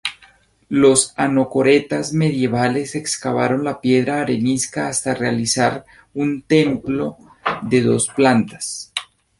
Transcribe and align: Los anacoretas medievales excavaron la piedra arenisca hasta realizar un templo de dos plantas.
Los 0.69 1.13
anacoretas 1.15 2.11
medievales 2.11 2.95
excavaron 2.95 3.63
la 3.63 3.81
piedra 3.81 4.21
arenisca 4.21 4.87
hasta 4.87 5.13
realizar 5.13 5.85
un 6.15 6.41
templo 6.41 7.17
de 7.61 7.83
dos 7.83 8.07
plantas. 8.07 8.91